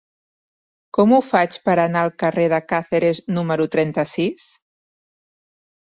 [0.97, 4.51] Com ho faig per anar al carrer de Càceres número trenta-sis?